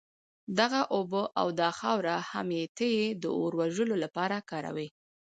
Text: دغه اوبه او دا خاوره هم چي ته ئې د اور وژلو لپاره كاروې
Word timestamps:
دغه 0.59 0.81
اوبه 0.95 1.23
او 1.41 1.47
دا 1.61 1.69
خاوره 1.79 2.17
هم 2.31 2.47
چي 2.59 2.63
ته 2.75 2.85
ئې 2.95 3.05
د 3.23 3.25
اور 3.37 3.51
وژلو 3.59 3.95
لپاره 4.03 4.37
كاروې 4.49 4.87